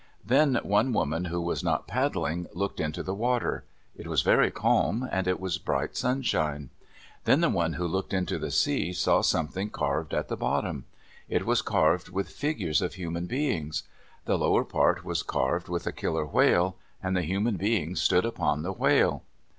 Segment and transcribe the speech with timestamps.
[0.25, 3.65] Then one woman who was not paddling looked into the water.
[3.95, 6.71] It was very calm, and it was bright sunshine.
[7.25, 10.85] Then the one who looked into the sea saw something carved at the bottom.
[11.29, 13.83] It was carved with figures of human beings.
[14.25, 18.63] The lower part was carved with a killer whale, and the human being stood upon
[18.63, 19.21] the whale.